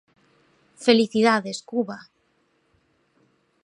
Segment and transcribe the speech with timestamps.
[0.85, 1.97] Felicidades Cuba.